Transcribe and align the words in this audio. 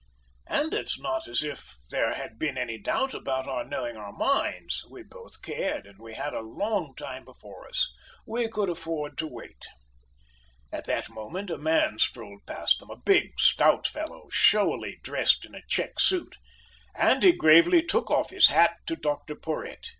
"And 0.47 0.73
it's 0.73 0.97
not 0.99 1.27
as 1.27 1.43
if 1.43 1.75
there 1.91 2.15
had 2.15 2.39
been 2.39 2.57
any 2.57 2.79
doubt 2.79 3.13
about 3.13 3.47
our 3.47 3.63
knowing 3.63 3.97
our 3.97 4.11
minds. 4.11 4.83
We 4.89 5.03
both 5.03 5.43
cared, 5.43 5.85
and 5.85 5.99
we 5.99 6.15
had 6.15 6.33
a 6.33 6.39
long 6.41 6.95
time 6.95 7.23
before 7.23 7.67
us. 7.67 7.87
We 8.25 8.47
could 8.49 8.67
afford 8.67 9.15
to 9.19 9.27
wait." 9.27 9.61
At 10.71 10.85
that 10.85 11.11
moment 11.11 11.51
a 11.51 11.57
man 11.59 11.99
strolled 11.99 12.47
past 12.47 12.79
them, 12.79 12.89
a 12.89 12.95
big 12.97 13.39
stout 13.39 13.85
fellow, 13.85 14.27
showily 14.31 14.99
dressed 15.03 15.45
in 15.45 15.53
a 15.53 15.61
check 15.69 15.99
suit; 15.99 16.35
and 16.95 17.21
he 17.21 17.31
gravely 17.31 17.83
took 17.83 18.09
off 18.09 18.31
his 18.31 18.47
hat 18.47 18.77
to 18.87 18.95
Dr 18.95 19.35
Porhoët. 19.35 19.83